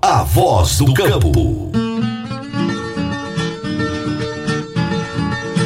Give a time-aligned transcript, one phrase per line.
[0.00, 1.72] A voz do campo.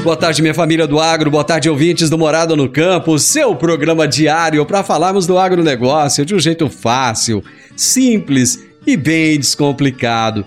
[0.02, 4.08] Boa tarde, minha família do agro, boa tarde, ouvintes do Morada no Campo, seu programa
[4.08, 7.44] diário para falarmos do agronegócio de um jeito fácil,
[7.77, 10.47] simples e bem descomplicado.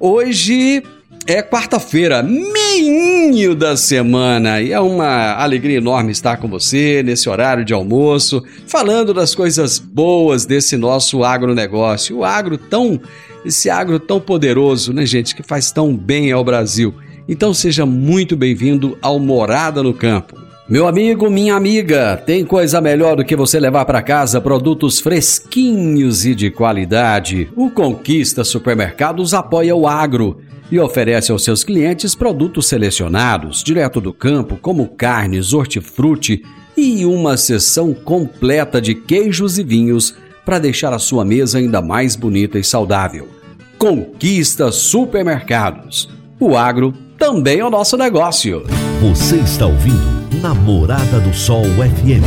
[0.00, 0.82] Hoje
[1.26, 7.64] é quarta-feira, meinho da semana, e é uma alegria enorme estar com você nesse horário
[7.64, 12.18] de almoço, falando das coisas boas desse nosso agronegócio.
[12.18, 13.00] O agro tão,
[13.46, 16.94] esse agro tão poderoso, né, gente, que faz tão bem ao Brasil.
[17.28, 20.36] Então seja muito bem-vindo ao Morada no Campo.
[20.68, 26.26] Meu amigo, minha amiga, tem coisa melhor do que você levar para casa produtos fresquinhos
[26.26, 27.48] e de qualidade.
[27.54, 34.12] O Conquista Supermercados apoia o agro e oferece aos seus clientes produtos selecionados, direto do
[34.12, 36.42] campo, como carnes, hortifruti
[36.76, 42.16] e uma seção completa de queijos e vinhos para deixar a sua mesa ainda mais
[42.16, 43.35] bonita e saudável.
[43.78, 46.08] Conquista Supermercados.
[46.40, 48.64] O agro também é o nosso negócio.
[49.00, 52.24] Você está ouvindo Namorada do Sol FM.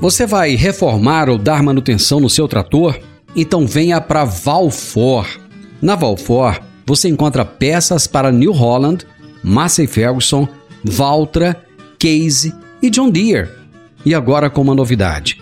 [0.00, 2.96] Você vai reformar ou dar manutenção no seu trator?
[3.34, 5.26] Então venha para Valfor.
[5.80, 9.04] Na Valfor, você encontra peças para New Holland,
[9.42, 10.46] Massey Ferguson,
[10.84, 11.60] Valtra,
[11.98, 13.48] Case e John Deere.
[14.04, 15.41] E agora com uma novidade: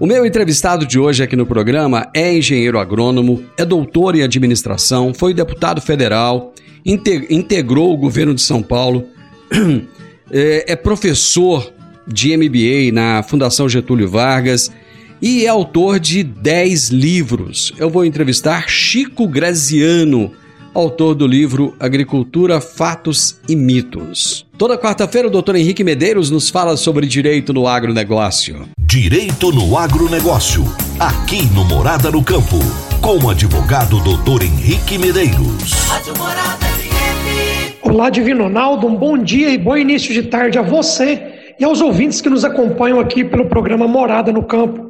[0.00, 5.12] O meu entrevistado de hoje aqui no programa é engenheiro agrônomo, é doutor em administração,
[5.12, 6.54] foi deputado federal,
[6.86, 9.04] integrou o governo de São Paulo,
[10.32, 11.70] é professor
[12.08, 14.72] de MBA na Fundação Getúlio Vargas
[15.20, 17.74] e é autor de 10 livros.
[17.76, 20.32] Eu vou entrevistar Chico Graziano,
[20.72, 24.49] autor do livro Agricultura, Fatos e Mitos.
[24.60, 28.68] Toda quarta-feira, o doutor Henrique Medeiros nos fala sobre direito no agronegócio.
[28.78, 30.64] Direito no agronegócio,
[30.98, 32.58] aqui no Morada no Campo,
[33.00, 35.72] com o advogado doutor Henrique Medeiros.
[37.80, 41.80] Olá, Divino Ronaldo, um bom dia e bom início de tarde a você e aos
[41.80, 44.89] ouvintes que nos acompanham aqui pelo programa Morada no Campo.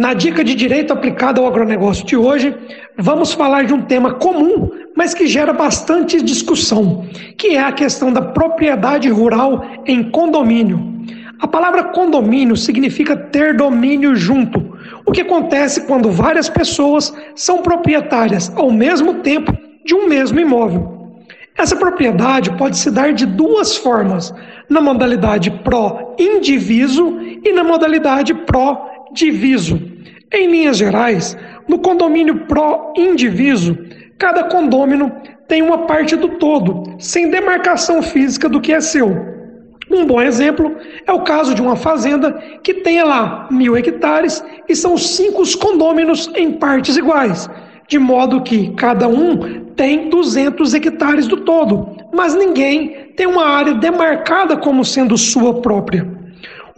[0.00, 2.56] Na dica de direito aplicado ao agronegócio de hoje,
[2.96, 7.04] vamos falar de um tema comum, mas que gera bastante discussão,
[7.36, 11.04] que é a questão da propriedade rural em condomínio.
[11.38, 14.74] A palavra condomínio significa ter domínio junto,
[15.04, 19.52] o que acontece quando várias pessoas são proprietárias ao mesmo tempo
[19.84, 21.18] de um mesmo imóvel.
[21.58, 24.32] Essa propriedade pode se dar de duas formas:
[24.66, 29.89] na modalidade pró-indiviso e na modalidade pró-diviso.
[30.32, 31.36] Em linhas gerais,
[31.66, 33.76] no condomínio pró-indiviso,
[34.16, 35.10] cada condômino
[35.48, 39.08] tem uma parte do todo, sem demarcação física do que é seu.
[39.90, 42.32] Um bom exemplo é o caso de uma fazenda
[42.62, 47.50] que tenha lá mil hectares e são cinco condôminos em partes iguais,
[47.88, 53.74] de modo que cada um tem 200 hectares do todo, mas ninguém tem uma área
[53.74, 56.19] demarcada como sendo sua própria.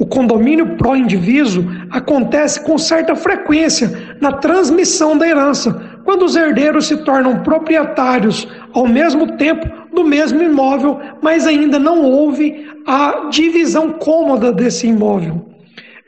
[0.02, 6.96] O condomínio pró-indiviso acontece com certa frequência na transmissão da herança, quando os herdeiros se
[7.04, 9.64] tornam proprietários ao mesmo tempo
[9.94, 15.48] do mesmo imóvel, mas ainda não houve a divisão cômoda desse imóvel.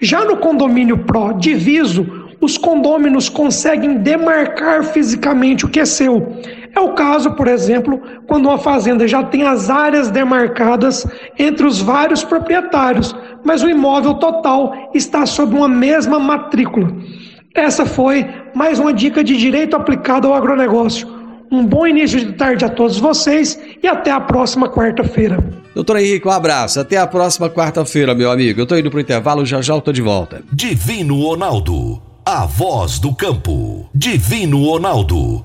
[0.00, 2.05] Já no condomínio pró-diviso,
[2.41, 6.32] os condôminos conseguem demarcar fisicamente o que é seu.
[6.75, 11.06] É o caso, por exemplo, quando uma fazenda já tem as áreas demarcadas
[11.38, 16.88] entre os vários proprietários, mas o imóvel total está sob uma mesma matrícula.
[17.55, 21.06] Essa foi mais uma dica de direito aplicado ao agronegócio.
[21.53, 25.38] Um bom início de tarde a todos vocês e até a próxima quarta-feira.
[25.73, 26.81] Doutor Henrique, um abraço.
[26.81, 28.61] Até a próxima quarta-feira, meu amigo.
[28.61, 30.43] Eu tô indo pro intervalo, já já eu tô de volta.
[30.53, 33.88] Divino Ronaldo, a voz do campo.
[33.94, 35.44] Divino Ronaldo,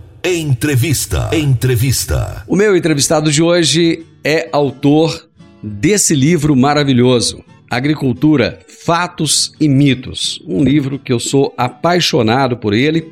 [0.23, 1.31] Entrevista.
[1.33, 2.43] Entrevista.
[2.47, 5.27] O meu entrevistado de hoje é autor
[5.63, 13.11] desse livro maravilhoso, Agricultura, Fatos e Mitos, um livro que eu sou apaixonado por ele.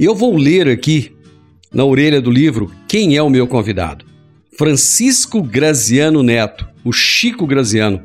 [0.00, 1.12] E eu vou ler aqui,
[1.72, 4.04] na orelha do livro, quem é o meu convidado.
[4.58, 8.02] Francisco Graziano Neto, o Chico Graziano,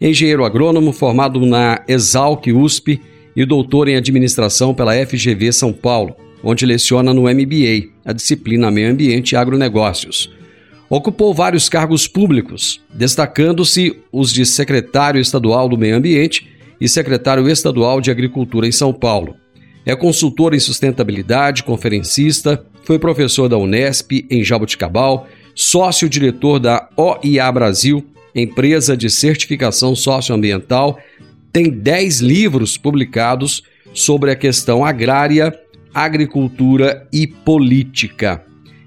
[0.00, 3.00] engenheiro agrônomo formado na Exalc USP
[3.34, 8.90] e doutor em administração pela FGV São Paulo, onde leciona no MBA, a disciplina Meio
[8.90, 10.30] Ambiente e Agronegócios.
[10.88, 16.48] Ocupou vários cargos públicos, destacando-se os de secretário estadual do Meio Ambiente
[16.80, 19.36] e secretário estadual de Agricultura em São Paulo.
[19.86, 28.04] É consultor em sustentabilidade, conferencista, foi professor da Unesp em Jaboticabal, sócio-diretor da OIA Brasil,
[28.34, 30.98] empresa de certificação socioambiental,
[31.52, 33.62] tem 10 livros publicados
[33.92, 35.56] sobre a questão agrária,
[35.94, 38.44] agricultura e política.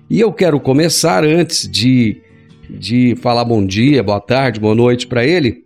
[0.10, 2.22] E eu quero começar antes de,
[2.70, 5.64] de falar bom dia, boa tarde, boa noite para ele.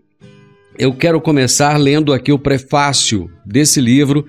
[0.78, 4.26] Eu quero começar lendo aqui o prefácio desse livro,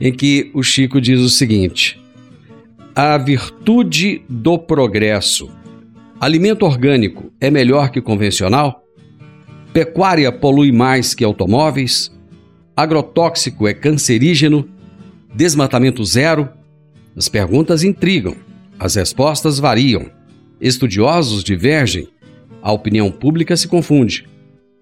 [0.00, 2.00] em que o Chico diz o seguinte:
[2.94, 5.50] A virtude do progresso.
[6.20, 8.84] Alimento orgânico é melhor que convencional?
[9.72, 12.12] Pecuária polui mais que automóveis?
[12.76, 14.68] Agrotóxico é cancerígeno?
[15.34, 16.48] Desmatamento zero?
[17.16, 18.36] As perguntas intrigam.
[18.78, 20.10] As respostas variam.
[20.60, 22.08] Estudiosos divergem.
[22.60, 24.26] A opinião pública se confunde.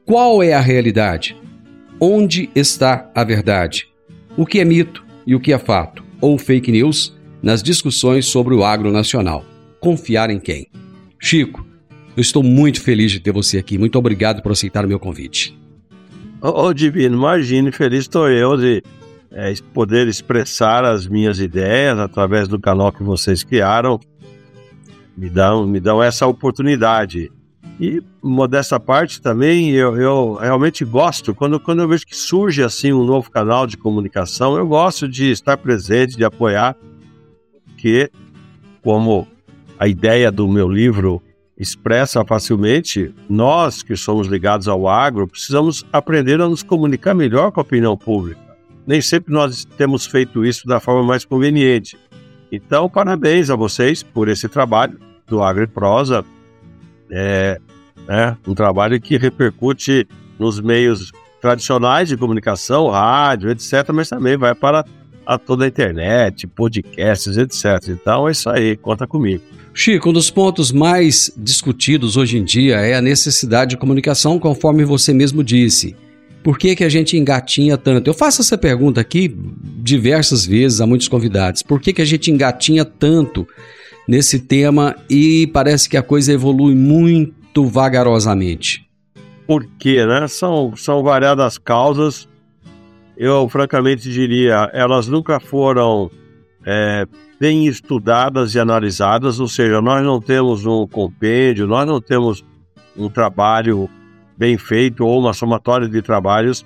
[0.05, 1.37] Qual é a realidade?
[2.01, 3.89] Onde está a verdade?
[4.37, 6.03] O que é mito e o que é fato?
[6.21, 9.45] Ou fake news nas discussões sobre o agro nacional?
[9.79, 10.67] Confiar em quem?
[11.19, 11.65] Chico,
[12.17, 13.79] eu estou muito feliz de ter você aqui.
[13.79, 15.57] Muito obrigado por aceitar o meu convite.
[16.43, 18.83] Ô, oh, Divino, imagine, feliz estou eu de
[19.33, 24.01] é, poder expressar as minhas ideias através do canal que vocês criaram.
[25.17, 27.31] Me dão, me dão essa oportunidade.
[27.79, 32.93] E, modesta parte, também eu, eu realmente gosto, quando, quando eu vejo que surge assim
[32.93, 36.77] um novo canal de comunicação, eu gosto de estar presente, de apoiar,
[37.79, 38.11] que,
[38.83, 39.27] como
[39.79, 41.23] a ideia do meu livro
[41.57, 47.61] expressa facilmente, nós que somos ligados ao agro precisamos aprender a nos comunicar melhor com
[47.61, 48.50] a opinião pública
[48.91, 51.97] nem sempre nós temos feito isso da forma mais conveniente.
[52.51, 56.25] Então, parabéns a vocês por esse trabalho do Agro e Prosa.
[57.09, 57.61] É,
[58.09, 60.09] é um trabalho que repercute
[60.41, 64.85] nos meios tradicionais de comunicação, rádio, etc., mas também vai para
[65.25, 67.91] a toda a internet, podcasts, etc.
[67.91, 69.45] Então é isso aí, conta comigo.
[69.73, 74.85] Chico, um dos pontos mais discutidos hoje em dia é a necessidade de comunicação, conforme
[74.85, 75.95] você mesmo disse.
[76.43, 78.09] Por que, que a gente engatinha tanto?
[78.09, 81.63] Eu faço essa pergunta aqui diversas vezes a muitos convidados.
[81.63, 83.47] Por que, que a gente engatinha tanto
[84.09, 88.89] nesse tema e parece que a coisa evolui muito vagarosamente?
[89.47, 90.27] Por quê, né?
[90.29, 92.29] São, são variadas causas.
[93.17, 96.11] Eu, francamente, diria, elas nunca foram
[96.65, 97.07] é,
[97.39, 102.45] bem estudadas e analisadas, ou seja, nós não temos um compêndio, nós não temos
[102.97, 103.91] um trabalho
[104.41, 106.65] bem feito ou uma somatória de trabalhos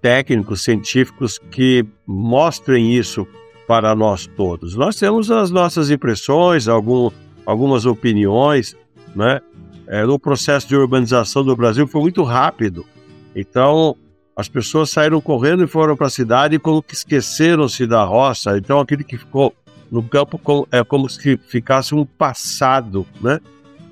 [0.00, 3.26] técnicos, científicos que mostrem isso
[3.66, 4.76] para nós todos.
[4.76, 7.10] Nós temos as nossas impressões, algum,
[7.44, 8.76] algumas opiniões,
[9.16, 9.40] né?
[9.88, 12.86] é, no processo de urbanização do Brasil foi muito rápido.
[13.34, 13.96] Então,
[14.36, 18.56] as pessoas saíram correndo e foram para a cidade e como que esqueceram-se da roça.
[18.56, 19.52] Então, aquele que ficou
[19.90, 20.40] no campo
[20.70, 23.40] é como se ficasse um passado, né?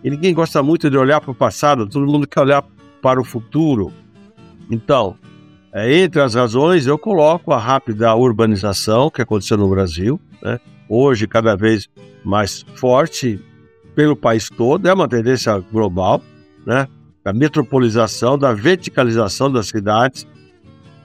[0.04, 2.62] E ninguém gosta muito de olhar para o passado, todo mundo quer olhar
[3.04, 3.92] para o futuro.
[4.70, 5.14] Então,
[5.70, 10.58] é, entre as razões, eu coloco a rápida urbanização que aconteceu no Brasil, né?
[10.88, 11.86] hoje cada vez
[12.24, 13.38] mais forte
[13.94, 16.22] pelo país todo, é uma tendência global,
[16.66, 16.88] né?
[17.22, 20.26] da metropolização, da verticalização das cidades.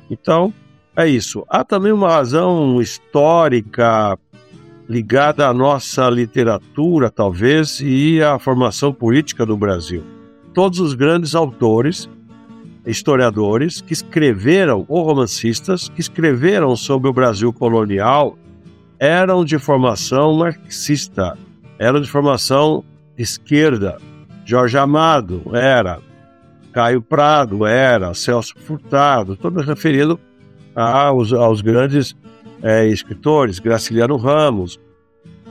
[0.09, 0.53] Então,
[0.95, 1.45] é isso.
[1.49, 4.17] Há também uma razão histórica
[4.87, 10.18] ligada à nossa literatura, talvez, e à formação política do Brasil.
[10.53, 12.09] Todos os grandes autores,
[12.85, 18.37] historiadores que escreveram, ou romancistas, que escreveram sobre o Brasil colonial,
[18.97, 21.37] eram de formação marxista,
[21.77, 22.83] eram de formação
[23.17, 23.97] esquerda.
[24.43, 25.99] Jorge Amado era,
[26.73, 30.19] Caio Prado era, Celso Furtado, todos referindo
[30.75, 32.15] aos, aos grandes
[32.61, 34.79] é, escritores, Graciliano Ramos.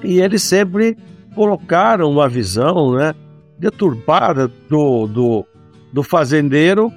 [0.03, 0.97] E eles sempre
[1.35, 3.15] colocaram uma visão né,
[3.59, 5.47] deturpada do, do,
[5.93, 6.93] do fazendeiro,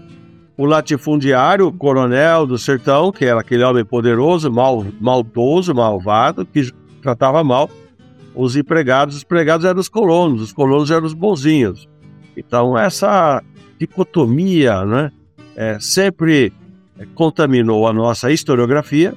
[0.58, 6.72] o latifundiário, o coronel do sertão, que era aquele homem poderoso, mal, maldoso, malvado, que
[7.02, 7.70] tratava mal
[8.36, 9.16] os empregados.
[9.16, 11.90] Os empregados eram os colonos, os colonos eram os bonzinhos.
[12.38, 13.42] Então, essa
[13.80, 15.12] dicotomia né,
[15.56, 16.54] é, sempre
[17.16, 19.14] contaminou a nossa historiografia,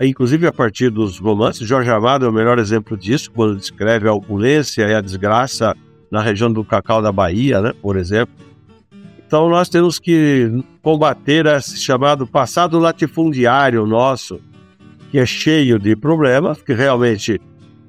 [0.00, 1.66] inclusive a partir dos romances.
[1.66, 5.76] Jorge Amado é o melhor exemplo disso, quando descreve a opulência e a desgraça
[6.10, 8.34] na região do Cacau da Bahia, né, por exemplo.
[9.26, 14.40] Então nós temos que combater esse chamado passado latifundiário nosso,
[15.10, 17.40] que é cheio de problemas, que realmente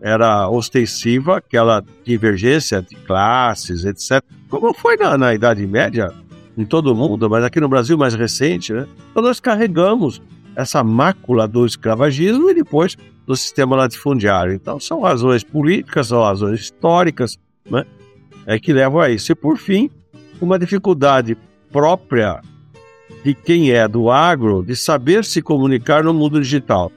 [0.02, 4.24] era ostensiva, aquela divergência de classes, etc.
[4.50, 6.12] Como foi na, na Idade Média,
[6.58, 8.88] em todo o mundo, mas aqui no Brasil mais recente, né?
[9.12, 10.22] Então nós carregamos
[10.56, 12.96] essa mácula do escravagismo e depois
[13.26, 14.54] do sistema latifundiário.
[14.54, 17.38] Então são razões políticas, são razões históricas,
[17.70, 17.86] né?
[18.46, 19.32] É que levam a isso.
[19.32, 19.90] E por fim,
[20.42, 21.38] uma dificuldade
[21.72, 22.42] própria
[23.24, 26.92] de quem é do agro de saber se comunicar no mundo digital.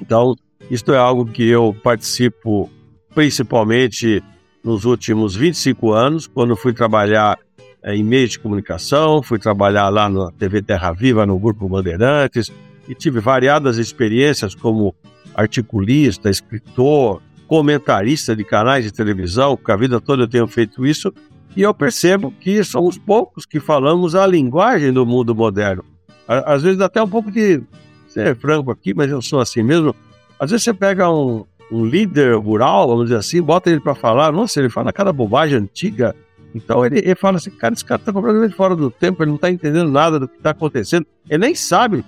[0.00, 0.36] Então,
[0.70, 2.70] isto é algo que eu participo
[3.14, 4.22] principalmente
[4.62, 7.38] nos últimos 25 anos, quando fui trabalhar
[7.82, 12.50] é, em meios de comunicação, fui trabalhar lá na TV Terra Viva, no Grupo Bandeirantes,
[12.88, 14.94] e tive variadas experiências como
[15.34, 17.20] articulista, escritor,
[17.52, 21.12] comentarista de canais de televisão, porque a vida toda eu tenho feito isso,
[21.54, 25.84] e eu percebo que somos poucos que falamos a linguagem do mundo moderno.
[26.26, 27.62] Às vezes até um pouco de
[28.08, 29.94] ser franco aqui, mas eu sou assim mesmo.
[30.40, 34.32] Às vezes você pega um, um líder rural, vamos dizer assim, bota ele para falar,
[34.32, 36.16] nossa, ele fala cada bobagem antiga.
[36.54, 39.36] Então ele, ele fala assim, cara, esse cara está completamente fora do tempo, ele não
[39.36, 42.02] está entendendo nada do que está acontecendo, ele nem sabe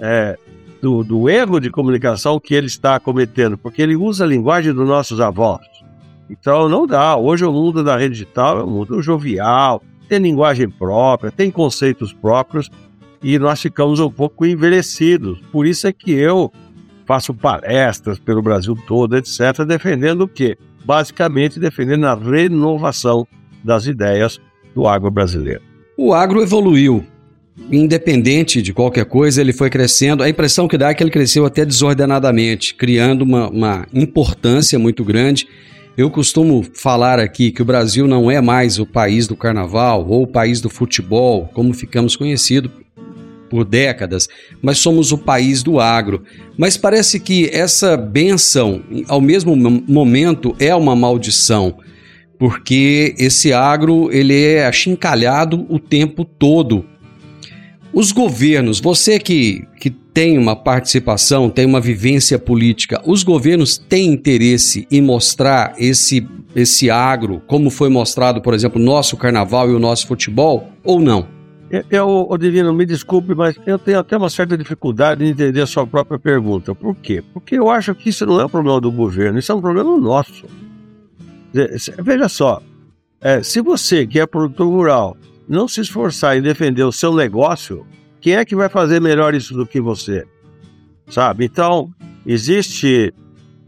[0.00, 0.36] é,
[0.80, 4.86] do, do erro de comunicação que ele está cometendo, porque ele usa a linguagem dos
[4.86, 5.60] nossos avós.
[6.28, 7.16] Então não dá.
[7.16, 12.12] Hoje o mundo da rede digital é um mundo jovial, tem linguagem própria, tem conceitos
[12.12, 12.70] próprios
[13.22, 15.40] e nós ficamos um pouco envelhecidos.
[15.52, 16.52] Por isso é que eu
[17.04, 20.56] faço palestras pelo Brasil todo, etc., defendendo o quê?
[20.84, 23.26] Basicamente defendendo a renovação
[23.64, 24.40] das ideias
[24.74, 25.62] do agro brasileiro.
[25.96, 27.04] O agro evoluiu.
[27.70, 30.22] Independente de qualquer coisa, ele foi crescendo.
[30.22, 35.04] A impressão que dá é que ele cresceu até desordenadamente, criando uma, uma importância muito
[35.04, 35.46] grande
[36.00, 40.22] eu costumo falar aqui que o Brasil não é mais o país do carnaval ou
[40.22, 42.70] o país do futebol, como ficamos conhecidos
[43.50, 44.26] por décadas,
[44.62, 46.22] mas somos o país do agro.
[46.56, 51.78] Mas parece que essa benção, ao mesmo momento, é uma maldição,
[52.38, 56.86] porque esse agro ele é achincalhado o tempo todo.
[57.92, 64.12] Os governos, você que, que tem uma participação, tem uma vivência política, os governos têm
[64.12, 69.78] interesse em mostrar esse, esse agro, como foi mostrado, por exemplo, nosso carnaval e o
[69.78, 71.26] nosso futebol, ou não?
[71.90, 75.86] Eu, Divino, me desculpe, mas eu tenho até uma certa dificuldade de entender a sua
[75.86, 76.74] própria pergunta.
[76.74, 77.22] Por quê?
[77.32, 79.96] Porque eu acho que isso não é um problema do governo, isso é um problema
[79.96, 80.46] nosso.
[82.02, 82.60] Veja só,
[83.20, 85.16] é, se você que é produtor rural
[85.50, 87.84] não se esforçar em defender o seu negócio,
[88.20, 90.24] quem é que vai fazer melhor isso do que você?
[91.08, 91.44] Sabe?
[91.44, 91.90] Então,
[92.24, 93.12] existe.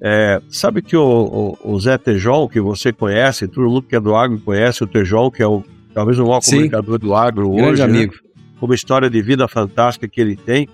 [0.01, 4.01] É, sabe que o, o, o, Zé Tejon, que você conhece, todo mundo que é
[4.01, 5.63] do agro conhece o Tejon, que é o,
[5.93, 6.53] talvez o maior Sim.
[6.53, 7.83] comunicador do agro Grande hoje.
[7.83, 7.89] Né?
[7.89, 8.15] amigo.
[8.15, 8.31] Né?
[8.61, 10.69] Com uma história de vida fantástica que ele tem.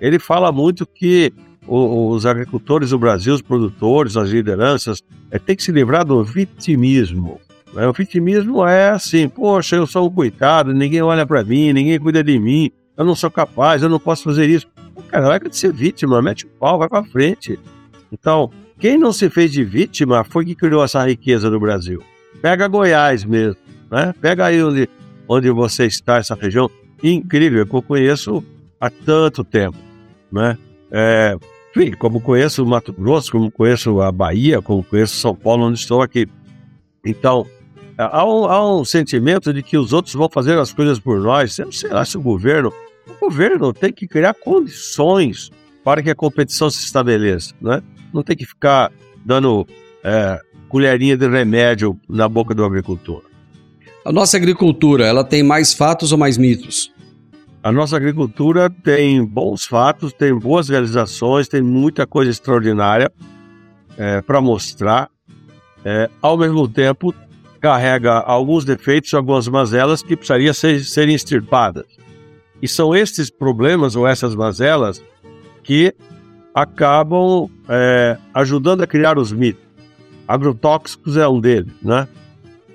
[0.00, 1.32] Ele fala muito que
[1.66, 5.00] os agricultores do Brasil, os produtores, as lideranças,
[5.30, 7.40] é, tem que se livrar do vitimismo.
[7.74, 12.22] O vitimismo é assim, poxa, eu sou um coitado, ninguém olha para mim, ninguém cuida
[12.22, 14.66] de mim, eu não sou capaz, eu não posso fazer isso.
[15.08, 17.58] Cara, larga de ser vítima, mete o pau, vai para frente.
[18.12, 22.02] Então, quem não se fez de vítima foi que criou essa riqueza no Brasil.
[22.42, 23.56] Pega Goiás mesmo,
[23.90, 24.14] né?
[24.20, 24.88] Pega aí onde,
[25.26, 26.70] onde você está, essa região
[27.02, 28.44] incrível, que eu conheço
[28.78, 29.78] há tanto tempo,
[30.30, 30.58] né?
[30.90, 31.36] É,
[31.74, 35.78] enfim, como conheço o Mato Grosso, como conheço a Bahia, como conheço São Paulo, onde
[35.78, 36.28] estou aqui.
[37.04, 37.46] Então,
[37.96, 41.58] há um, há um sentimento de que os outros vão fazer as coisas por nós.
[41.58, 42.72] Eu não sei lá se o governo.
[43.06, 45.50] O governo tem que criar condições
[45.84, 47.82] para que a competição se estabeleça, né?
[48.12, 48.92] Não tem que ficar
[49.24, 49.66] dando
[50.04, 53.22] é, colherinha de remédio na boca do agricultor.
[54.04, 56.92] A nossa agricultura, ela tem mais fatos ou mais mitos?
[57.62, 63.12] A nossa agricultura tem bons fatos, tem boas realizações, tem muita coisa extraordinária
[63.96, 65.08] é, para mostrar.
[65.84, 67.14] É, ao mesmo tempo,
[67.62, 71.84] carrega alguns defeitos, algumas mazelas que precisariam ser, serem extirpadas.
[72.60, 75.02] E são estes problemas ou essas mazelas
[75.62, 75.94] que
[76.52, 79.62] acabam é, ajudando a criar os mitos.
[80.26, 82.08] Agrotóxicos é um deles, né?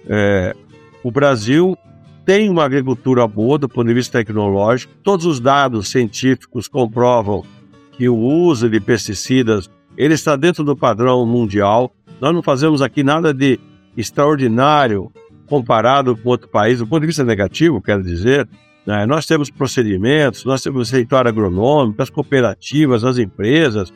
[0.07, 0.55] É,
[1.03, 1.77] o Brasil
[2.25, 4.93] tem uma agricultura boa do ponto de vista tecnológico.
[5.03, 7.43] Todos os dados científicos comprovam
[7.91, 11.93] que o uso de pesticidas ele está dentro do padrão mundial.
[12.21, 13.59] Nós não fazemos aqui nada de
[13.97, 15.11] extraordinário
[15.47, 18.47] comparado com outro país, do ponto de vista negativo, quero dizer.
[18.85, 19.05] Né?
[19.05, 23.91] Nós temos procedimentos, nós temos território agronômico, as cooperativas, as empresas,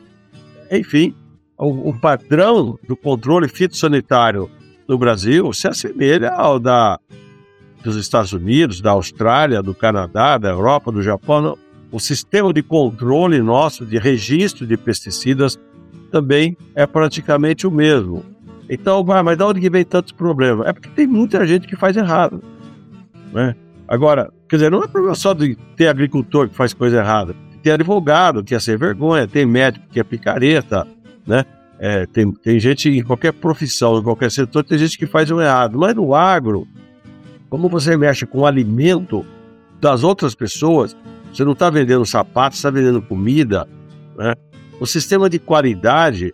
[0.70, 1.14] enfim,
[1.58, 4.50] o, o padrão do controle fitossanitário
[4.88, 6.98] no Brasil se assemelha ao da
[7.82, 11.58] dos Estados Unidos, da Austrália, do Canadá, da Europa, do Japão.
[11.90, 15.58] O sistema de controle nosso, de registro de pesticidas,
[16.10, 18.24] também é praticamente o mesmo.
[18.74, 20.66] Então, mas de onde que vem tantos problemas?
[20.66, 22.42] É porque tem muita gente que faz errado.
[23.30, 23.54] Né?
[23.86, 27.36] Agora, quer dizer, não é problema só de ter agricultor que faz coisa errada.
[27.62, 30.86] Tem advogado que é sem vergonha, tem médico que é picareta,
[31.26, 31.44] né?
[31.78, 35.38] É, tem, tem gente em qualquer profissão, em qualquer setor, tem gente que faz o
[35.38, 35.78] errado.
[35.78, 36.66] Mas no agro,
[37.50, 39.22] como você mexe com o alimento
[39.82, 40.96] das outras pessoas,
[41.30, 43.68] você não está vendendo sapatos, está vendendo comida,
[44.16, 44.34] né?
[44.80, 46.32] O sistema de qualidade,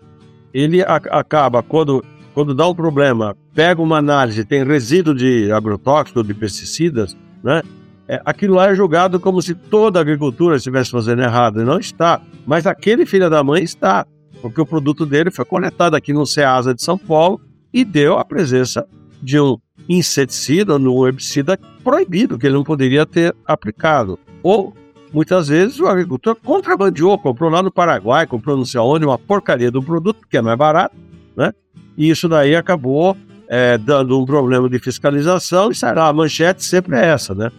[0.55, 2.05] ele acaba, quando
[2.39, 7.65] quando dá um problema, pega uma análise, tem resíduo de agrotóxico, de pesticidas, né?
[8.07, 11.61] É, aquilo lá é julgado como se toda a agricultura estivesse fazendo errado.
[11.61, 12.23] E não está.
[12.47, 14.07] Mas aquele filho da mãe está.
[14.41, 17.41] Porque o produto dele foi coletado aqui no Ceasa de São Paulo
[17.75, 18.87] e deu a presença
[19.21, 24.17] de um inseticida, um herbicida proibido, que ele não poderia ter aplicado.
[24.45, 24.73] Ou,
[25.13, 29.73] muitas vezes, o agricultor contrabandeou, comprou lá no Paraguai, comprou não sei onde, uma porcaria
[29.73, 30.95] do produto, porque é mais barato,
[31.37, 31.53] né?
[31.99, 33.17] E isso daí acabou
[33.49, 37.51] é, dando um problema de fiscalização, e será a manchete sempre é essa, né?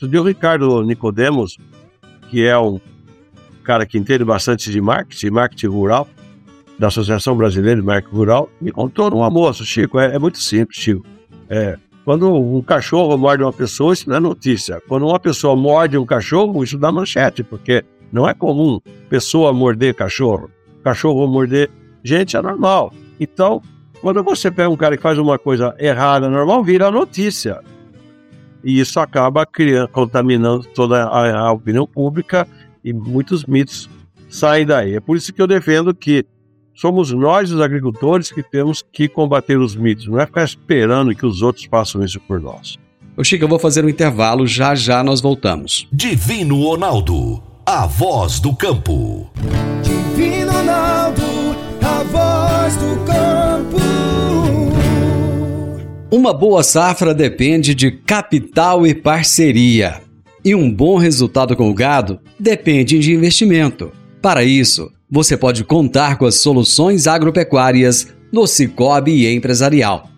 [0.00, 1.56] O Ricardo Nicodemos,
[2.28, 2.78] que é um
[3.64, 6.06] cara que entende bastante de marketing, marketing rural,
[6.78, 10.78] da Associação Brasileira de Marketing Rural, me contou um almoço, Chico, é, é muito simples,
[10.78, 11.04] Chico.
[11.48, 14.80] É, quando um cachorro morde uma pessoa, isso não é notícia.
[14.86, 19.94] Quando uma pessoa morde um cachorro, isso dá manchete, porque não é comum pessoa morder
[19.94, 20.50] cachorro.
[20.84, 21.68] Cachorro morder
[22.04, 22.92] gente é normal.
[23.18, 23.60] Então,
[24.00, 27.60] quando você pega um cara que faz uma coisa errada, normal, vira notícia.
[28.62, 32.46] E isso acaba criando, contaminando toda a, a opinião pública
[32.84, 33.88] e muitos mitos
[34.28, 34.94] saem daí.
[34.94, 36.24] É por isso que eu defendo que
[36.74, 41.26] somos nós, os agricultores, que temos que combater os mitos, não é ficar esperando que
[41.26, 42.78] os outros façam isso por nós.
[43.16, 45.88] Ô Chico, eu vou fazer um intervalo, já já nós voltamos.
[45.92, 49.28] Divino Ronaldo, a voz do campo.
[56.10, 60.00] Uma boa safra depende de capital e parceria.
[60.42, 63.92] E um bom resultado com o gado depende de investimento.
[64.22, 70.08] Para isso, você pode contar com as soluções agropecuárias do Cicobi Empresarial.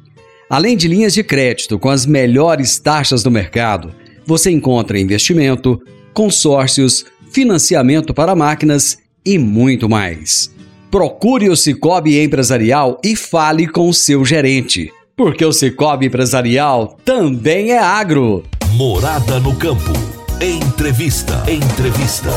[0.48, 3.92] Além de linhas de crédito com as melhores taxas do mercado,
[4.24, 5.80] você encontra investimento,
[6.14, 10.54] consórcios, financiamento para máquinas e muito mais.
[10.88, 17.72] Procure o Cicobi Empresarial e fale com o seu gerente porque o Cicobi Empresarial também
[17.72, 18.42] é agro.
[18.72, 19.92] Morada no campo.
[20.40, 21.44] Entrevista.
[21.46, 22.30] Entrevista.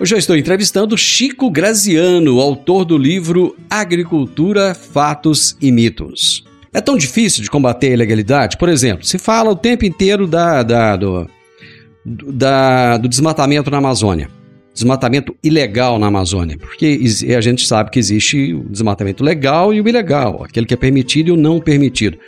[0.00, 6.44] Hoje eu estou entrevistando Chico Graziano, autor do livro Agricultura, Fatos e Mitos.
[6.72, 8.56] É tão difícil de combater a ilegalidade?
[8.56, 11.30] Por exemplo, se fala o tempo inteiro da, da, do,
[12.04, 14.28] da, do desmatamento na Amazônia.
[14.80, 17.00] Desmatamento ilegal na Amazônia, porque
[17.36, 21.28] a gente sabe que existe o desmatamento legal e o ilegal, aquele que é permitido
[21.28, 22.18] e o não permitido.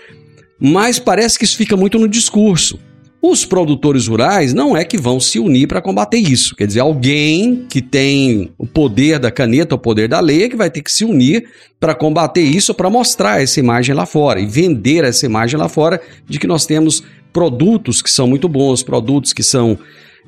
[0.60, 2.78] Mas parece que isso fica muito no discurso.
[3.20, 6.56] Os produtores rurais não é que vão se unir para combater isso.
[6.56, 10.56] Quer dizer, alguém que tem o poder da caneta, o poder da lei, é que
[10.56, 11.44] vai ter que se unir
[11.78, 16.00] para combater isso, para mostrar essa imagem lá fora e vender essa imagem lá fora
[16.28, 19.78] de que nós temos produtos que são muito bons, produtos que são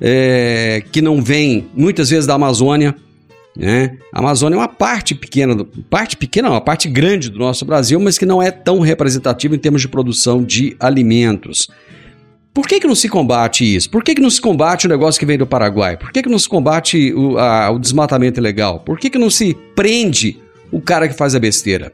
[0.01, 2.95] é, que não vêm muitas vezes da Amazônia.
[3.57, 3.97] Né?
[4.13, 8.19] A Amazônia é uma parte pequena, parte pequena, uma parte grande do nosso Brasil, mas
[8.19, 11.69] que não é tão representativa em termos de produção de alimentos.
[12.53, 13.91] Por que, que não se combate isso?
[13.91, 15.97] Por que, que não se combate o negócio que vem do Paraguai?
[15.97, 18.79] Por que, que não se combate o, a, o desmatamento ilegal?
[18.79, 21.93] Por que, que não se prende o cara que faz a besteira?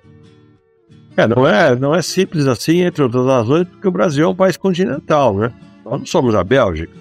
[1.17, 4.35] É, não é, não é simples assim, entre outras razões, porque o Brasil é um
[4.35, 5.51] país continental, né?
[5.85, 6.93] Nós não somos a Bélgica,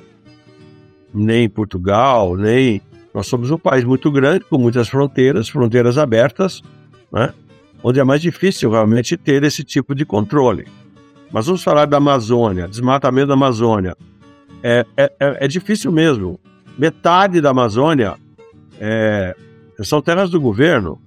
[1.14, 2.82] nem Portugal, nem.
[3.14, 6.62] Nós somos um país muito grande, com muitas fronteiras, fronteiras abertas,
[7.12, 7.34] né?
[7.84, 10.68] Onde é mais difícil realmente ter esse tipo de controle.
[11.32, 13.96] Mas vamos falar da Amazônia, desmatamento da Amazônia.
[14.62, 16.40] É, é, é, é difícil mesmo.
[16.78, 18.16] Metade da Amazônia
[18.80, 19.36] é,
[19.82, 21.00] são terras do governo.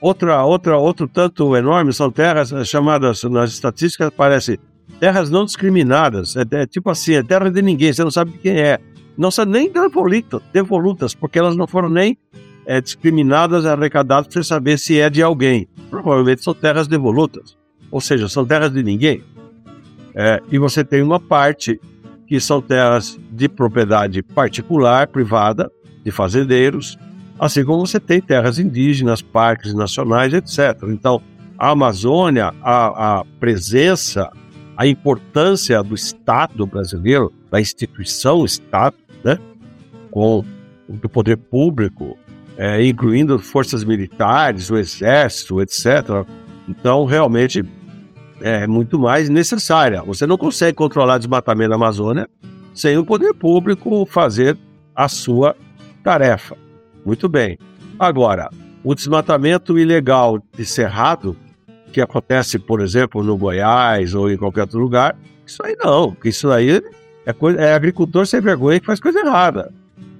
[0.00, 4.60] Outra, outra, outro tanto enorme são terras chamadas, nas estatísticas, parece
[5.00, 6.36] terras não discriminadas.
[6.36, 8.78] É, é, tipo assim, é terra de ninguém, você não sabe quem é.
[9.16, 9.70] Não são nem
[10.52, 12.16] devolutas, porque elas não foram nem
[12.66, 15.68] é, discriminadas, arrecadadas para saber se é de alguém.
[15.90, 17.56] Provavelmente são terras devolutas
[17.94, 19.22] ou seja, são terras de ninguém.
[20.16, 21.80] É, e você tem uma parte
[22.26, 25.70] que são terras de propriedade particular, privada,
[26.04, 26.98] de fazendeiros,
[27.38, 30.88] assim como você tem terras indígenas, parques nacionais, etc.
[30.88, 31.22] Então,
[31.56, 34.28] a Amazônia, a, a presença,
[34.76, 39.38] a importância do Estado brasileiro, da instituição Estado, né,
[40.10, 40.44] com
[40.88, 42.16] o poder público,
[42.56, 46.24] é, incluindo forças militares, o exército, etc.
[46.68, 47.64] Então, realmente,
[48.40, 50.02] é muito mais necessária.
[50.02, 52.28] Você não consegue controlar desmatamento da Amazônia
[52.74, 54.56] sem o poder público fazer
[54.94, 55.56] a sua
[56.02, 56.56] tarefa.
[57.04, 57.58] Muito bem.
[57.98, 58.50] Agora,
[58.82, 61.36] o desmatamento ilegal de cerrado,
[61.92, 66.50] que acontece, por exemplo, no Goiás ou em qualquer outro lugar, isso aí não, isso
[66.50, 66.82] aí
[67.26, 69.72] é, coisa, é agricultor sem vergonha que faz coisa errada.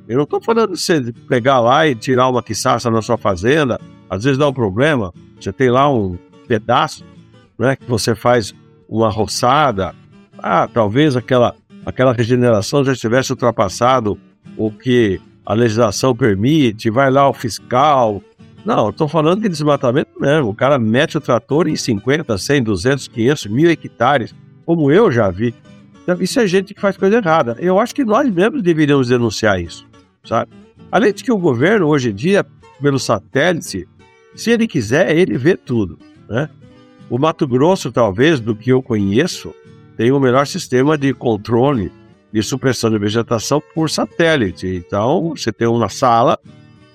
[0.09, 3.81] Eu não estou falando de você pegar lá e tirar uma quiçaça na sua fazenda,
[4.09, 7.05] às vezes dá um problema, você tem lá um pedaço,
[7.59, 8.55] né, que você faz
[8.89, 9.95] uma roçada,
[10.39, 11.55] ah, talvez aquela,
[11.87, 14.19] aquela regeneração já tivesse ultrapassado
[14.57, 18.23] o que a legislação permite, vai lá o fiscal.
[18.65, 20.49] Não, estou falando de desmatamento mesmo.
[20.49, 25.31] O cara mete o trator em 50, 100, 200, 500, mil hectares, como eu já
[25.31, 25.55] vi.
[26.05, 27.57] Então, isso é gente que faz coisa errada.
[27.59, 29.87] Eu acho que nós mesmos deveríamos denunciar isso,
[30.23, 30.53] sabe?
[30.93, 32.47] Além de que o governo, hoje em dia,
[32.81, 33.89] pelo satélite,
[34.35, 36.49] se ele quiser, ele vê tudo, né?
[37.09, 39.55] O Mato Grosso, talvez, do que eu conheço,
[39.97, 41.91] tem o melhor sistema de controle
[42.33, 44.67] de supressão de vegetação por satélite.
[44.67, 46.39] Então, você tem uma sala,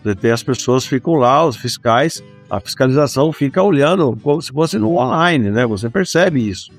[0.04, 4.78] você tem as pessoas ficam lá, os fiscais, a fiscalização fica olhando como se fosse
[4.78, 5.66] no online, né?
[5.66, 6.72] Você percebe isso.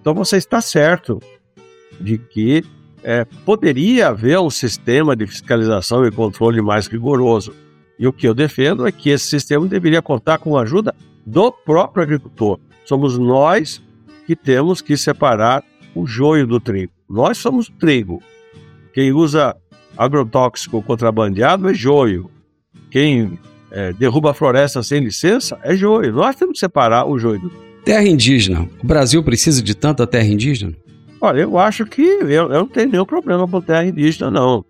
[0.00, 1.20] Então, você está certo
[2.00, 2.64] de que
[3.02, 7.54] é, poderia haver um sistema de fiscalização e controle mais rigoroso.
[7.98, 11.52] E o que eu defendo é que esse sistema deveria contar com a ajuda do
[11.52, 12.58] próprio agricultor.
[12.84, 13.82] Somos nós
[14.26, 15.62] que temos que separar
[15.94, 16.92] o joio do trigo.
[17.08, 18.22] Nós somos o trigo.
[18.92, 19.56] Quem usa
[19.96, 22.30] agrotóxico contrabandeado é joio.
[22.90, 23.38] Quem
[23.70, 26.12] é, derruba a floresta sem licença é joio.
[26.12, 27.64] Nós temos que separar o joio do trigo.
[27.84, 28.68] Terra indígena.
[28.82, 30.74] O Brasil precisa de tanta terra indígena?
[31.20, 34.64] Olha, eu acho que eu, eu não tenho nenhum problema com terra indígena, não.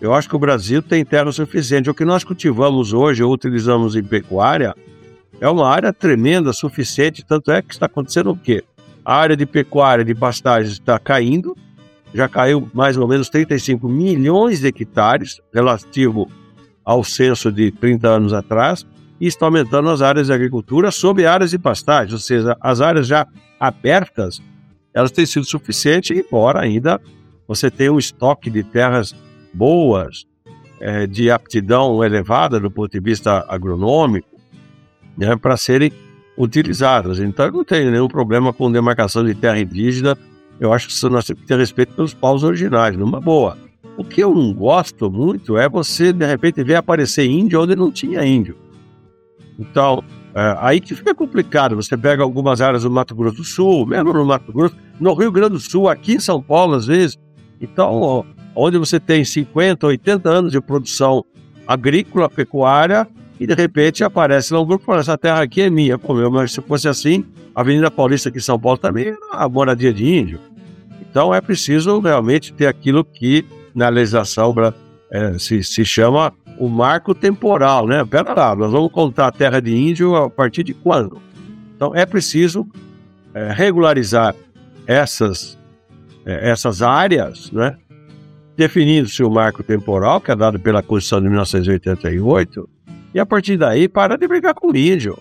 [0.00, 1.90] Eu acho que o Brasil tem terra suficiente.
[1.90, 4.74] O que nós cultivamos hoje ou utilizamos em pecuária
[5.40, 8.62] é uma área tremenda, suficiente, tanto é que está acontecendo o quê?
[9.04, 11.56] A área de pecuária de pastagem está caindo,
[12.14, 16.30] já caiu mais ou menos 35 milhões de hectares, relativo
[16.84, 18.86] ao censo de 30 anos atrás,
[19.20, 23.06] e está aumentando as áreas de agricultura sobre áreas de pastagem, ou seja, as áreas
[23.06, 23.26] já
[23.58, 24.40] abertas,
[24.94, 27.00] elas têm sido suficientes, embora ainda
[27.46, 29.14] você tenha um estoque de terras
[29.52, 30.24] boas,
[30.80, 34.28] é, de aptidão elevada do ponto de vista agronômico,
[35.16, 35.92] né, para serem
[36.36, 37.18] utilizadas.
[37.18, 40.16] Então, eu não tenho nenhum problema com demarcação de terra indígena.
[40.58, 43.56] Eu acho que nós temos que ter respeito pelos povos originais, numa boa.
[43.96, 47.90] O que eu não gosto muito é você, de repente, ver aparecer índio onde não
[47.90, 48.56] tinha índio.
[49.58, 50.02] Então,
[50.34, 51.76] é, aí que fica complicado.
[51.76, 55.30] Você pega algumas áreas do Mato Grosso do Sul, mesmo no Mato Grosso, no Rio
[55.30, 57.18] Grande do Sul, aqui em São Paulo, às vezes.
[57.60, 61.24] Então, onde você tem 50, 80 anos de produção
[61.66, 63.06] agrícola, pecuária,
[63.38, 65.98] e de repente aparece lá um grupo e fala: essa terra aqui é minha.
[65.98, 69.18] Pô, meu, mas se fosse assim, a Avenida Paulista aqui em São Paulo também era
[69.32, 70.40] a moradia de índio.
[71.00, 74.54] Então é preciso realmente ter aquilo que na legislação
[75.10, 78.04] é, se, se chama o marco temporal, né?
[78.04, 81.20] Pera lá, nós vamos contar a terra de índio a partir de quando?
[81.76, 82.66] Então é preciso
[83.34, 84.34] é, regularizar
[84.86, 85.58] essas,
[86.24, 87.76] é, essas áreas, né?
[88.56, 92.68] definindo-se o marco temporal, que é dado pela Constituição de 1988,
[93.14, 95.18] e a partir daí para de brigar com o índio.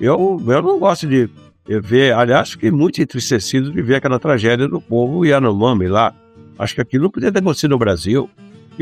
[0.00, 1.30] Eu, eu não gosto de
[1.66, 6.14] ver, aliás, fiquei muito entristecido de ver aquela tragédia do povo Yanomami lá.
[6.58, 8.28] Acho que aquilo não podia ter acontecido no Brasil.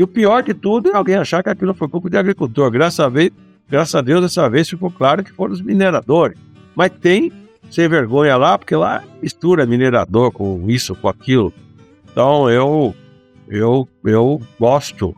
[0.01, 2.71] E o pior de tudo é alguém achar que aquilo foi culpa de agricultor.
[2.71, 3.29] Graças a, vez,
[3.69, 6.35] graças a Deus, dessa vez ficou claro que foram os mineradores.
[6.75, 7.31] Mas tem
[7.69, 11.53] sem vergonha lá, porque lá mistura minerador com isso, com aquilo.
[12.11, 12.95] Então eu,
[13.47, 15.15] eu, eu gosto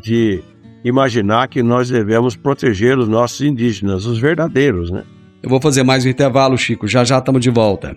[0.00, 0.44] de
[0.84, 5.02] imaginar que nós devemos proteger os nossos indígenas, os verdadeiros, né?
[5.42, 6.86] Eu vou fazer mais um intervalo, Chico.
[6.86, 7.96] Já já estamos de volta.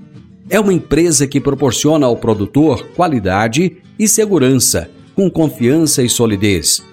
[0.51, 6.83] É uma empresa que proporciona ao produtor qualidade e segurança, com confiança e solidez.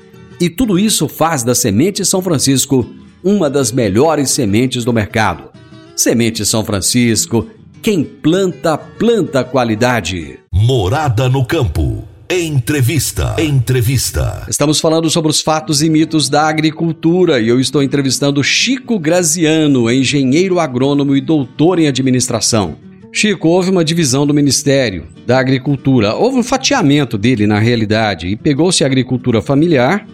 [0.40, 2.88] E tudo isso faz da Semente São Francisco
[3.20, 5.50] uma das melhores sementes do mercado.
[5.96, 7.48] Semente São Francisco,
[7.82, 10.38] quem planta, planta qualidade.
[10.52, 12.04] Morada no campo.
[12.30, 13.34] Entrevista.
[13.40, 14.46] Entrevista.
[14.48, 19.90] Estamos falando sobre os fatos e mitos da agricultura e eu estou entrevistando Chico Graziano,
[19.90, 22.86] engenheiro agrônomo e doutor em administração.
[23.12, 26.14] Chico, houve uma divisão do Ministério da Agricultura.
[26.14, 30.06] Houve um fatiamento dele na realidade e pegou-se a agricultura familiar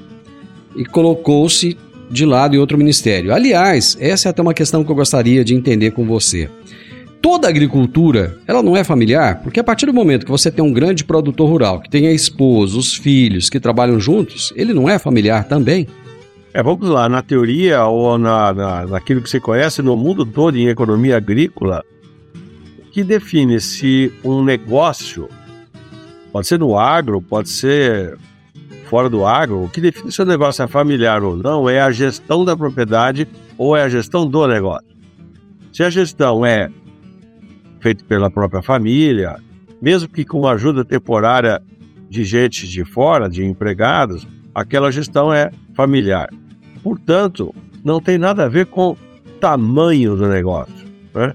[0.76, 1.76] e colocou-se
[2.10, 3.32] de lado em outro ministério.
[3.32, 6.48] Aliás, essa é até uma questão que eu gostaria de entender com você
[7.24, 10.70] toda agricultura, ela não é familiar, porque a partir do momento que você tem um
[10.70, 14.98] grande produtor rural, que tem a esposa, os filhos, que trabalham juntos, ele não é
[14.98, 15.88] familiar também?
[16.52, 20.58] É, vamos lá, na teoria ou na, na, naquilo que você conhece no mundo todo
[20.58, 21.82] em economia agrícola,
[22.94, 25.28] que define se um negócio,
[26.30, 28.16] pode ser no agro, pode ser
[28.84, 31.90] fora do agro, o que define se o negócio é familiar ou não é a
[31.90, 33.26] gestão da propriedade
[33.58, 34.86] ou é a gestão do negócio.
[35.72, 36.70] Se a gestão é
[37.80, 39.40] feito pela própria família,
[39.82, 41.60] mesmo que com ajuda temporária
[42.08, 46.30] de gente de fora, de empregados, aquela gestão é familiar.
[46.80, 47.52] Portanto,
[47.84, 48.96] não tem nada a ver com
[49.40, 50.86] tamanho do negócio.
[51.12, 51.34] Né?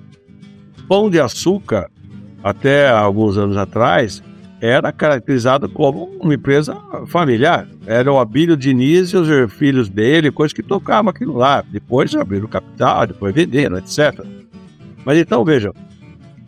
[0.89, 1.89] Pão de açúcar,
[2.43, 4.21] até alguns anos atrás,
[4.60, 6.75] era caracterizado como uma empresa
[7.08, 7.67] familiar.
[7.86, 11.62] Era o Abílio Diniz e os filhos dele, coisas que tocavam aquilo lá.
[11.62, 14.25] Depois abriram capital, depois venderam, etc.
[15.06, 15.73] Mas então, vejam,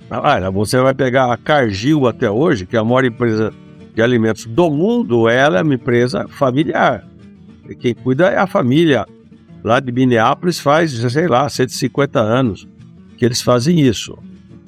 [0.10, 3.54] Olha, você vai pegar a Cargill até hoje, que é a maior empresa
[3.96, 7.08] de alimentos do mundo, ela é uma empresa familiar.
[7.70, 9.06] E quem cuida é a família.
[9.64, 12.68] Lá de Minneapolis faz, sei lá, 150 anos
[13.16, 14.18] que eles fazem isso.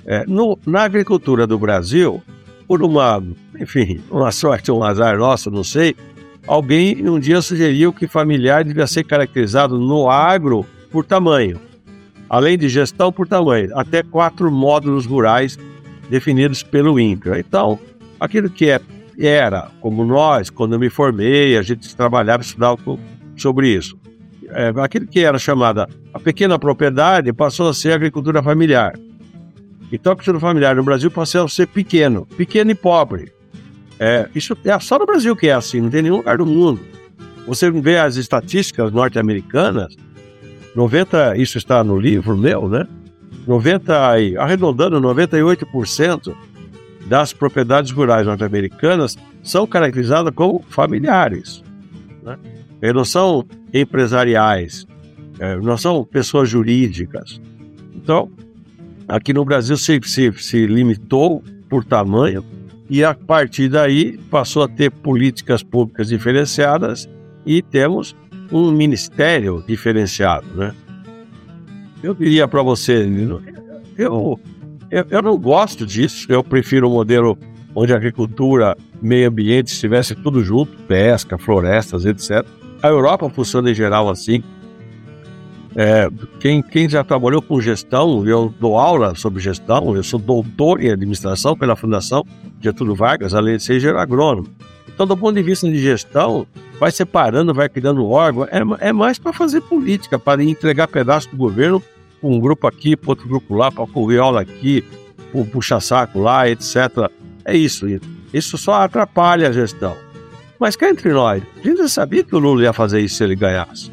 [0.05, 2.21] É, no, na agricultura do Brasil,
[2.67, 3.23] por uma,
[3.59, 5.95] enfim, uma sorte, um azar nosso, não sei,
[6.45, 11.59] alguém um dia sugeriu que familiar devia ser caracterizado no agro por tamanho
[12.33, 15.55] além de gestão por tamanho, até quatro módulos rurais
[16.09, 17.39] definidos pelo INCRA.
[17.39, 17.79] Então,
[18.19, 18.81] aquilo que é,
[19.19, 22.79] era, como nós, quando eu me formei, a gente trabalhava, estudava
[23.37, 23.95] sobre isso.
[24.49, 28.93] É, aquilo que era chamada a pequena propriedade passou a ser agricultura familiar.
[29.93, 33.31] Então, a agricultura familiar no Brasil passou a ser pequeno, pequeno e pobre.
[33.99, 36.81] É, isso é só no Brasil que é assim, não tem nenhum lugar do mundo.
[37.45, 39.95] Você vê as estatísticas norte-americanas,
[40.75, 42.87] 90, isso está no livro meu, né?
[43.45, 43.93] 90,
[44.39, 46.35] arredondando, 98%
[47.05, 51.63] das propriedades rurais norte-americanas são caracterizadas como familiares.
[52.23, 52.39] Né?
[52.81, 54.87] E não são empresariais,
[55.37, 57.39] é, não são pessoas jurídicas.
[57.93, 58.31] Então,
[59.07, 62.43] aqui no Brasil se, se, se limitou por tamanho
[62.89, 67.09] e a partir daí passou a ter políticas públicas diferenciadas
[67.45, 68.15] e temos
[68.51, 70.73] um ministério diferenciado, né?
[72.03, 73.07] Eu diria para você,
[73.97, 74.39] eu,
[74.91, 77.37] eu, eu não gosto disso, eu prefiro o modelo
[77.73, 82.45] onde a agricultura, meio ambiente estivesse tudo junto, pesca, florestas, etc.
[82.81, 84.43] A Europa funciona em geral assim.
[85.75, 86.07] É,
[86.39, 90.91] quem, quem já trabalhou com gestão, eu dou aula sobre gestão, eu sou doutor em
[90.91, 92.23] administração pela Fundação
[92.61, 94.47] Getúlio Vargas, além de ser agrônomo.
[94.87, 96.45] Então, do ponto de vista de gestão,
[96.79, 101.37] vai separando, vai criando órgão, é, é mais para fazer política, para entregar pedaço do
[101.37, 101.81] governo
[102.21, 104.83] para um grupo aqui, para outro grupo lá, para correr aula aqui,
[105.31, 107.09] para puxa-saco lá, etc.
[107.43, 107.87] É isso.
[108.31, 109.97] Isso só atrapalha a gestão.
[110.59, 113.23] Mas cá entre nós, a gente já sabia que o Lula ia fazer isso se
[113.23, 113.91] ele ganhasse.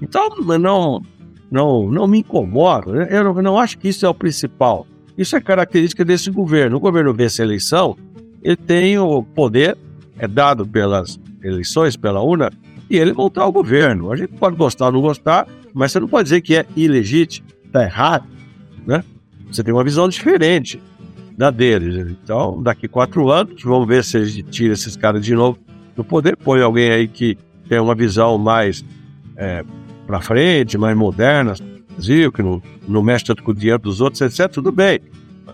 [0.00, 0.28] Então,
[0.58, 1.02] não,
[1.50, 2.92] não, não me incomoda.
[2.92, 3.08] Né?
[3.10, 4.86] Eu não, não acho que isso é o principal.
[5.16, 6.76] Isso é característica desse governo.
[6.76, 7.96] O governo vence a eleição,
[8.42, 9.76] ele tem o poder,
[10.18, 12.50] é dado pelas eleições, pela urna,
[12.90, 14.12] e ele montar o governo.
[14.12, 17.46] A gente pode gostar ou não gostar, mas você não pode dizer que é ilegítimo,
[17.64, 18.26] está errado.
[18.86, 19.02] Né?
[19.50, 20.80] Você tem uma visão diferente
[21.36, 21.96] da deles.
[22.22, 25.58] Então, daqui quatro anos, vamos ver se eles tiram esses caras de novo
[25.94, 28.84] do poder, põe alguém aí que tem uma visão mais
[29.36, 29.64] é,
[30.06, 31.54] para frente, mais moderna,
[31.96, 35.00] Brasil, que não, não mexe tanto com o dinheiro dos outros, etc., tudo bem.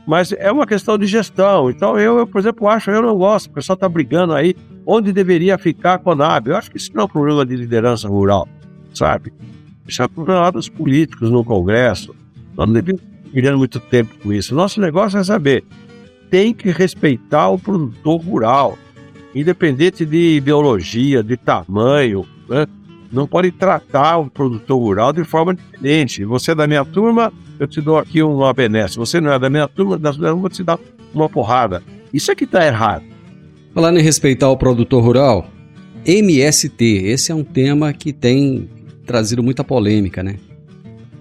[0.07, 1.71] Mas é uma questão de gestão.
[1.71, 5.12] Então, eu, eu por exemplo, acho, eu não gosto, o pessoal está brigando aí onde
[5.12, 6.49] deveria ficar a Conab.
[6.49, 8.49] Eu acho que isso não é um problema de liderança rural,
[8.93, 9.33] sabe?
[9.87, 12.15] Isso é um problema dos políticos no Congresso.
[12.57, 13.01] Nós não devemos
[13.33, 14.55] perdendo muito tempo com isso.
[14.55, 15.65] Nosso negócio é saber,
[16.29, 18.79] tem que respeitar o produtor rural,
[19.35, 22.67] independente de ideologia, de tamanho, né?
[23.12, 26.25] Não pode tratar o produtor rural de forma diferente.
[26.25, 28.96] Você é da minha turma, eu te dou aqui uma benesse.
[28.96, 30.79] Você não é da minha turma, da sua eu vou te dar
[31.12, 31.83] uma porrada.
[32.12, 33.05] Isso é que está errado.
[33.75, 35.46] Falando em respeitar o produtor rural,
[36.05, 38.68] MST, esse é um tema que tem
[39.07, 40.37] trazido muita polêmica, né?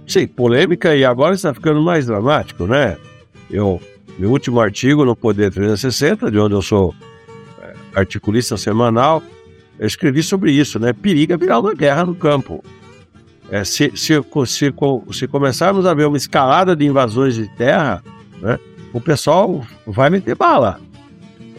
[0.08, 2.97] Sim, polêmica e agora está ficando mais dramático, né?
[3.49, 3.82] Eu,
[4.17, 6.93] meu último artigo no Poder 360, de onde eu sou
[7.62, 9.21] é, articulista semanal,
[9.82, 10.94] eu escrevi sobre isso, né?
[10.94, 12.63] Periga virar uma guerra no campo.
[13.50, 14.13] É, se, se,
[14.46, 14.74] se,
[15.12, 18.04] se, começarmos a ver uma escalada de invasões de terra,
[18.39, 18.60] né,
[18.94, 20.80] o pessoal vai meter bala.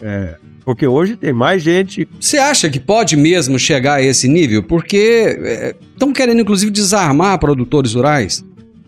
[0.01, 2.07] É, porque hoje tem mais gente.
[2.17, 4.63] Você acha que pode mesmo chegar a esse nível?
[4.63, 8.41] Porque estão é, querendo, inclusive, desarmar produtores rurais.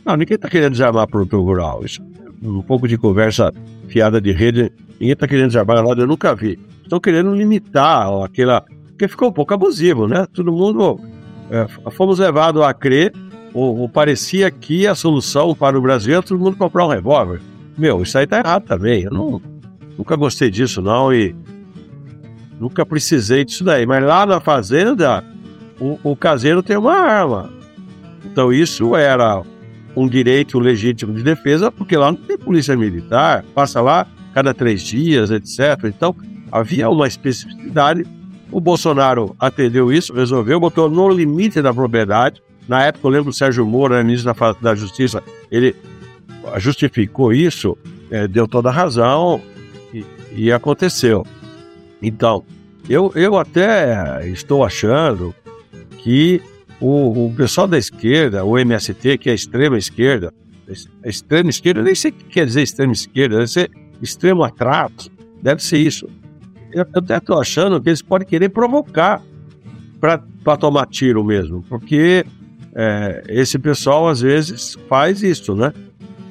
[0.05, 1.83] Não, ninguém está querendo desarmar produtor rural.
[1.83, 2.01] Isso
[2.41, 3.53] é um pouco de conversa
[3.89, 4.71] fiada de rede.
[4.97, 6.57] Ninguém está querendo desarmar nada, eu nunca vi.
[6.81, 8.63] Estão querendo limitar ó, aquela.
[8.95, 10.25] Porque ficou um pouco abusivo, né?
[10.33, 10.99] Todo mundo.
[11.51, 13.13] É, fomos levados a crer,
[13.53, 17.39] ou, ou, parecia que a solução para o Brasil é todo mundo comprar um revólver.
[17.77, 19.03] Meu, isso aí tá errado também.
[19.03, 19.41] Eu não,
[19.95, 21.35] nunca gostei disso, não, e
[22.59, 23.85] nunca precisei disso daí.
[23.85, 25.23] Mas lá na fazenda,
[25.79, 27.53] o, o caseiro tem uma arma.
[28.25, 29.43] Então isso era
[29.95, 34.81] um direito legítimo de defesa, porque lá não tem polícia militar, passa lá cada três
[34.81, 35.85] dias, etc.
[35.85, 36.13] Então,
[36.51, 38.05] havia uma especificidade.
[38.55, 42.41] O Bolsonaro atendeu isso, resolveu, botou no limite da propriedade.
[42.69, 45.75] Na época, eu lembro o Sérgio Moro, ministro da, da Justiça, ele
[46.55, 47.77] justificou isso,
[48.09, 49.41] é, deu toda a razão
[49.93, 51.27] e, e aconteceu.
[52.01, 52.45] Então,
[52.89, 55.35] eu, eu até estou achando
[55.97, 56.41] que
[56.79, 60.33] o, o pessoal da esquerda, o MST, que é a extrema esquerda,
[61.03, 63.69] a extrema esquerda, nem sei o que quer dizer extrema esquerda, deve ser
[64.01, 66.07] extremo atraso, deve ser isso.
[66.75, 69.21] Eu, eu até estou achando que eles podem querer provocar
[69.99, 72.25] para tomar tiro mesmo, porque
[72.75, 75.71] é, esse pessoal às vezes faz isso, né?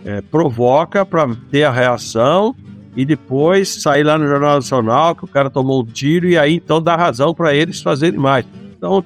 [0.05, 2.55] É, provoca para ter a reação
[2.95, 6.55] e depois sair lá no Jornal Nacional que o cara tomou um tiro e aí
[6.57, 8.45] então dá razão para eles fazerem mais.
[8.77, 9.03] Então,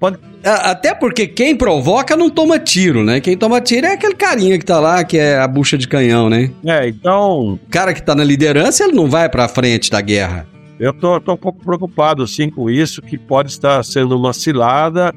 [0.00, 0.18] pode.
[0.42, 3.20] Até porque quem provoca não toma tiro, né?
[3.20, 6.28] Quem toma tiro é aquele carinha que tá lá, que é a bucha de canhão,
[6.28, 6.50] né?
[6.66, 7.52] É, então.
[7.54, 10.48] O cara que tá na liderança, ele não vai pra frente da guerra.
[10.80, 15.14] Eu tô um pouco preocupado, sim, com isso, que pode estar sendo uma cilada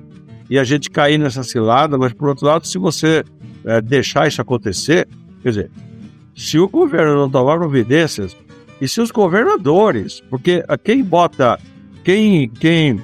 [0.49, 3.23] e a gente cair nessa cilada, mas por outro lado, se você
[3.63, 5.07] é, deixar isso acontecer,
[5.41, 5.71] quer dizer,
[6.35, 8.35] se o governo não tomar providências,
[8.81, 11.57] e se os governadores, porque quem bota,
[12.03, 13.01] quem, quem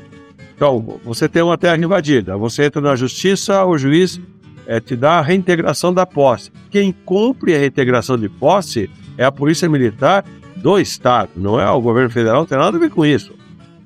[0.53, 4.19] então, você tem uma terra invadida, você entra na justiça, o juiz
[4.67, 6.51] é, te dá a reintegração da posse.
[6.69, 10.25] Quem cumpre a reintegração de posse é a Polícia Militar
[10.62, 13.34] do Estado, não é o governo federal, não tem nada a ver com isso.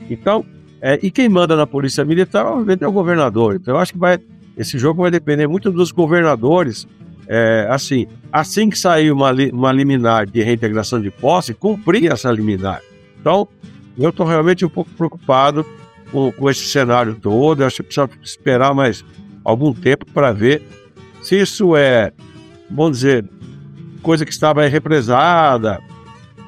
[0.10, 0.46] Então,
[0.82, 3.56] é, e quem manda na Polícia Militar, obviamente, é o governador.
[3.56, 4.20] Então, eu acho que vai,
[4.58, 6.88] esse jogo vai depender muito dos governadores.
[7.28, 12.82] É, assim, assim que sair uma, uma liminar de reintegração de posse, cumprir essa liminar.
[13.20, 13.48] Então,
[13.98, 15.66] eu estou realmente um pouco preocupado
[16.12, 17.62] com, com esse cenário todo.
[17.62, 19.06] Eu acho que precisa esperar mais
[19.44, 20.62] algum tempo para ver
[21.22, 22.12] se isso é,
[22.70, 23.26] vamos dizer,
[24.02, 25.80] coisa que estava represada,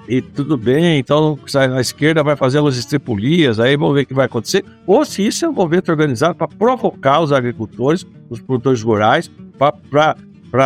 [0.08, 1.38] e tudo bem, então
[1.76, 4.64] a esquerda vai fazer umas estripulias, aí vamos ver o que vai acontecer.
[4.86, 10.16] Ou se isso é um movimento organizado para provocar os agricultores, os produtores rurais, para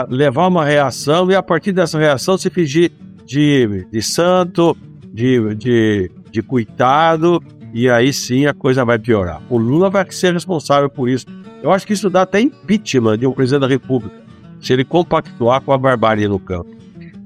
[0.09, 2.91] levar uma reação e a partir dessa reação se fingir
[3.25, 4.75] de, de santo,
[5.13, 7.41] de, de, de coitado,
[7.73, 9.41] e aí sim a coisa vai piorar.
[9.49, 11.25] O Lula vai ser responsável por isso.
[11.61, 14.15] Eu acho que isso dá até impeachment de um presidente da República,
[14.59, 16.78] se ele compactuar com a barbárie no campo.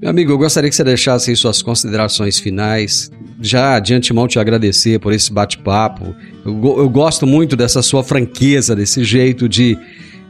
[0.04, 3.10] Meu amigo, eu gostaria que você deixasse aí suas considerações finais.
[3.40, 6.14] Já de antemão te agradecer por esse bate-papo.
[6.44, 9.78] Eu, eu, gosto muito dessa sua franqueza, desse jeito de,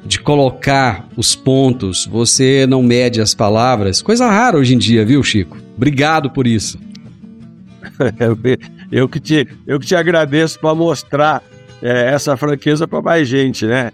[0.07, 2.07] de colocar os pontos.
[2.07, 4.01] Você não mede as palavras.
[4.01, 5.59] Coisa rara hoje em dia, viu, Chico?
[5.77, 6.79] Obrigado por isso.
[8.93, 11.43] eu, que te, eu que te agradeço para mostrar
[11.83, 13.91] é, essa franqueza para mais gente, né?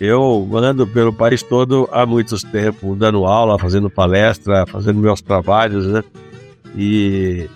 [0.00, 5.86] Eu ando pelo país todo há muitos tempos, dando aula, fazendo palestra, fazendo meus trabalhos,
[5.86, 6.02] né?
[6.74, 7.46] E,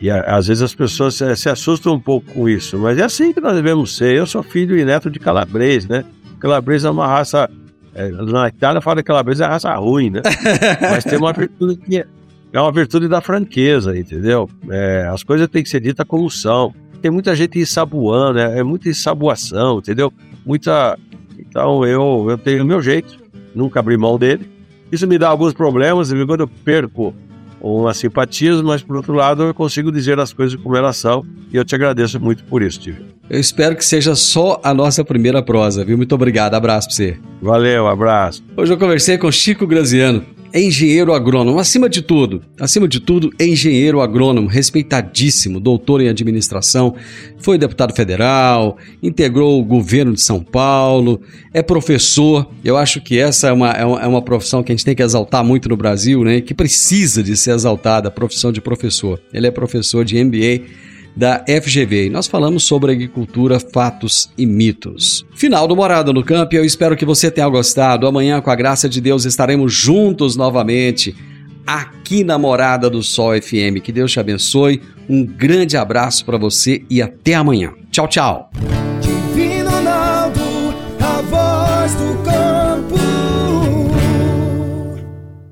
[0.00, 3.30] e às vezes as pessoas se, se, assustam um pouco com isso, mas é assim
[3.30, 4.16] que nós devemos ser.
[4.16, 6.02] Eu sou filho e neto de calabrês, né?
[6.40, 7.50] Calabrês é uma raça.
[7.94, 10.22] É, na Itália fala que calabrês é raça ruim, né?
[10.80, 12.06] mas tem uma virtude que é,
[12.54, 14.48] é uma virtude da franqueza, entendeu?
[14.70, 16.74] É, as coisas têm que ser ditas como são.
[17.02, 20.10] Tem muita gente ensaboando, é, é muita ensaboação, entendeu?
[20.46, 20.96] Muita
[21.48, 23.18] então eu, eu tenho o meu jeito,
[23.54, 24.48] nunca abri mão dele.
[24.90, 27.14] Isso me dá alguns problemas, e quando eu perco
[27.60, 31.56] uma simpatia, mas por outro lado eu consigo dizer as coisas como elas são e
[31.56, 33.02] eu te agradeço muito por isso, Tive.
[33.30, 35.96] Eu espero que seja só a nossa primeira prosa, viu?
[35.96, 37.18] Muito obrigado, abraço pra você.
[37.40, 38.42] Valeu, abraço.
[38.56, 40.24] Hoje eu conversei com Chico Graziano,
[40.54, 46.94] engenheiro agrônomo, acima de tudo, acima de tudo, engenheiro agrônomo, respeitadíssimo, doutor em administração,
[47.38, 51.20] foi deputado federal, integrou o governo de São Paulo,
[51.54, 52.48] é professor.
[52.64, 54.94] Eu acho que essa é uma, é uma, é uma profissão que a gente tem
[54.94, 56.40] que exaltar muito no Brasil, né?
[56.40, 59.20] Que precisa de ser exaltada, a profissão de professor.
[59.32, 60.81] Ele é professor de MBA
[61.16, 62.06] da FGV.
[62.06, 65.24] E nós falamos sobre agricultura, fatos e mitos.
[65.34, 68.06] Final do Morada no Campo, eu espero que você tenha gostado.
[68.06, 71.14] Amanhã, com a graça de Deus, estaremos juntos novamente
[71.66, 73.80] aqui na Morada do Sol FM.
[73.82, 74.80] Que Deus te abençoe.
[75.08, 77.72] Um grande abraço para você e até amanhã.
[77.90, 78.50] Tchau, tchau.